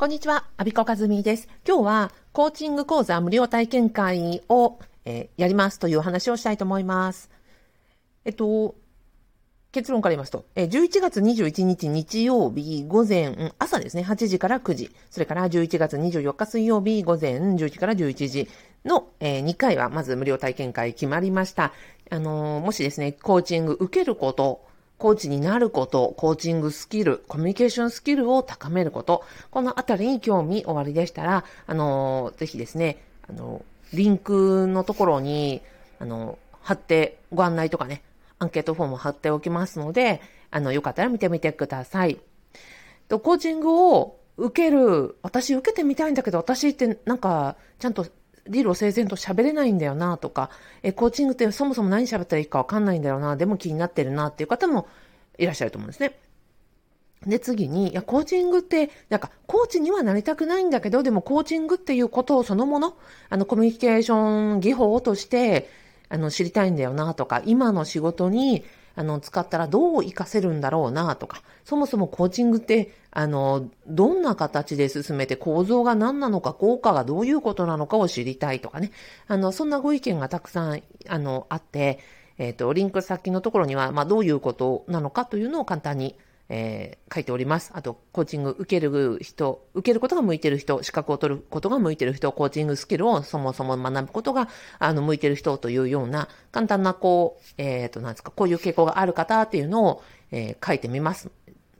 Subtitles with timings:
[0.00, 1.46] こんにちは、アビコカズミです。
[1.68, 7.28] 今日はコーチング講座無料体験会を、えー、やりますという話をしたいと思います。
[8.24, 8.76] えっと、
[9.72, 18.48] 結論から言いますと、えー、11月21日日曜日午前、朝ですね、8時から9時、それから11月24日水曜日午前10時から11時
[18.86, 21.74] の、えー、2回はまず無料体験会決まりました。
[22.08, 24.64] あのー、もしですね、コーチング受けること、
[25.00, 35.62] コーチになること、コーチングスキル、コミュニケーションスキルを高めること、このあたりに興味おありでしたら、あの、ぜひですね、あの、リンクのところに、
[35.98, 38.02] あの、貼ってご案内とかね、
[38.38, 42.20] アンケートフォームを貼っておきますので、あの、よかったら見てみてください。
[43.08, 48.04] と、コーチングを受ける、私受けてみたいんだけど、私ってなんか、ちゃんと
[48.48, 50.50] 理路整然と喋れないんだよなとか、
[50.82, 54.88] え、コーチングってそもそも何喋ったらいいかわかんないんだよな、でも気になってるなっていう方も
[55.38, 56.18] いらっしゃると思うんですね。
[57.26, 62.96] で、次に、いや、コーチングって、なんか、コーチにはなりたくないんだけど、でも、コーチングっていうことをそのもの、
[63.28, 65.68] あの、コミュニケーション技法として、
[66.08, 78.92] あの、知りたいんだよな、とか、今の仕事に、あの、使ったらどう活かせるんだろうな、とか、そもそもコーチングって、あの、どんな形で進めて構造が何なのか、効果がどういうことなのかを知りたいとかね。
[79.26, 81.98] あの、そんなご意見がたくさん、あの、あって、
[82.38, 86.16] えっ、ー、と、リンク先のところには、まあ、どういうことなのかというのを簡単に、
[86.52, 87.70] えー、書いております。
[87.74, 94.48] あと、コーチング受ける人、受けることが向いてる人、資格を取ることが向いてる人、コーチングスキルをそもそも学ぶことが、
[94.80, 101.30] あの、向いてる人というような、簡単な、こう、えっ、ー、と、なんですか、こういう傾向がある方っていうのを、えー、書いてみます。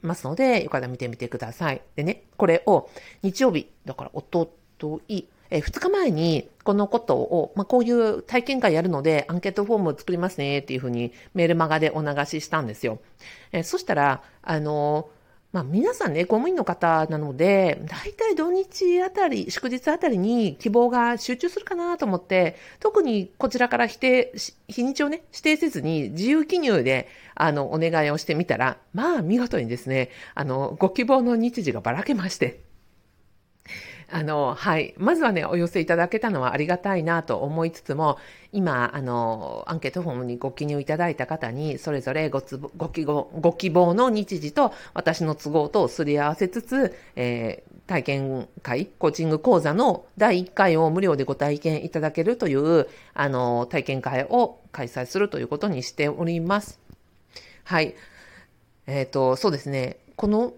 [0.00, 1.82] ますので、よかったら見てみてください。
[1.94, 2.88] でね、これを
[3.22, 5.24] 日曜日、だからおととい、
[5.54, 12.98] え2日前にこのことを、まあ、こういう体験会やるのでアンケートフォームを作りますねっていうふうにメールマガでお流ししたんですよ。
[13.52, 15.08] えそしたら、あの
[15.52, 24.32] まあ、皆さんね、公務員の方なので、大体土日あたり、祝日あたりに希望が集中するかなと思って、特にこちらから否定、
[24.66, 32.63] 日にちをね、指定せずに自由記入で、あの、お願いをしてみたら、まあ、見事にですね、あの、ご希望の日時がばらけまして、
[34.14, 34.94] あの、はい。
[34.96, 38.16] まずはね、お寄せいただけたのはありがたいなと思いつつも、
[38.52, 56.78] 今、あの、アンケートフォームにご記入いただいた方に、それぞれごつご希望ご希望の日時と私の都合とすり合わせつつ、えー、体験会、コーチング講座の第1回を無料でご体験いただけるという、あの、体験会を開催するということにしております。
[57.64, 57.96] はい。
[58.86, 59.96] えっ、ー、と、そうですね。
[60.16, 60.52] この、ん？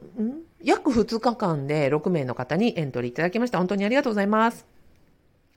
[0.62, 3.58] 約2日間で6名の方にエントリーいただきました。
[3.58, 4.66] 本当にありがとうございます。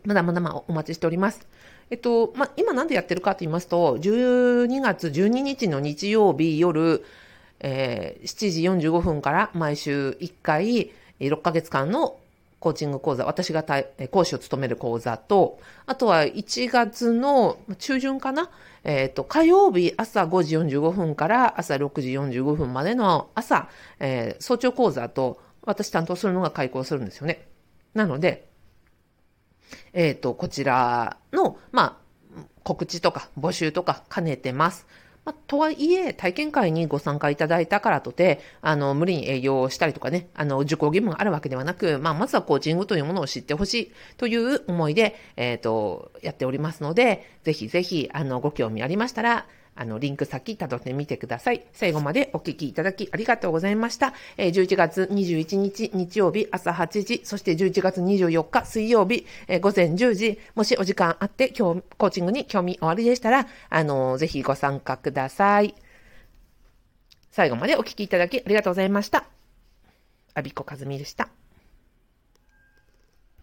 [0.06, 1.48] まだまだまお待ちしております。
[1.90, 7.04] えっと、ま今なんでやってるかと言いますと、12月12日の日曜日夜、
[7.60, 12.19] えー、7時45分から毎週1回、6ヶ月間の
[12.60, 13.64] コーチング講座、私が
[14.12, 18.50] 講師を務める講座と、あとは1月の中旬かな
[18.84, 27.48] えっ、ー、と、火曜日朝5時45分から朝6時45分までの朝、えー、早朝講座と私担当するのが開講するんですよね。
[27.94, 28.50] なので、
[29.94, 32.00] えっ、ー、と、こちらの、ま
[32.38, 34.88] あ、告知とか募集とか兼ねてます。
[35.30, 49.46] まあ、とはいえ、体験会にご参加いただいたからとて、あの、無理に営業したりとかね、あの、受講義務があるわけではなく、まあ、まずはコーチングというものを知ってほしいという思いで、えっ、ー、と、やっておりますので、ぜひぜひ、あの、ご興味ありましたら、
[49.76, 51.66] あの、リンク先辿ってみてください。
[51.74, 54.14] 最後までお聞きいただきありがとうございました。
[54.38, 65.76] えー、11月21日日曜日朝8時、そして11月24日水曜日、え、午前10時、もしお時間あって今日コーチングに興味おありでしたら、あの、ぜひご参加ください。
[67.32, 69.26] 最後までお聞きいただきありがとうございました。
[70.34, 71.39] アビコカズミでした。